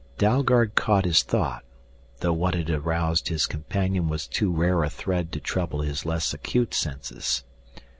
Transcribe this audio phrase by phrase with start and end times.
[0.17, 1.63] Dalgard caught his thought,
[2.21, 6.33] though what had aroused his companion was too rare a thread to trouble his less
[6.33, 7.43] acute senses.